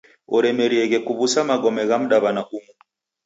[0.35, 2.71] Oremerieghe kuw'usa magome gha mdaw'ana umu!